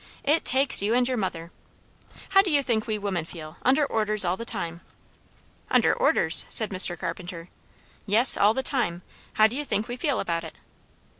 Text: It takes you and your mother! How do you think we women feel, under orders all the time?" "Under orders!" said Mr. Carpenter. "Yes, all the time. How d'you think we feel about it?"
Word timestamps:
It 0.23 0.43
takes 0.43 0.81
you 0.81 0.95
and 0.95 1.07
your 1.07 1.15
mother! 1.17 1.51
How 2.29 2.41
do 2.41 2.49
you 2.49 2.63
think 2.63 2.87
we 2.87 2.97
women 2.97 3.23
feel, 3.23 3.57
under 3.61 3.85
orders 3.85 4.25
all 4.25 4.35
the 4.35 4.45
time?" 4.45 4.81
"Under 5.69 5.93
orders!" 5.93 6.43
said 6.49 6.71
Mr. 6.71 6.97
Carpenter. 6.97 7.49
"Yes, 8.07 8.35
all 8.35 8.55
the 8.55 8.63
time. 8.63 9.03
How 9.33 9.45
d'you 9.45 9.63
think 9.63 9.87
we 9.87 9.95
feel 9.95 10.19
about 10.19 10.43
it?" 10.43 10.55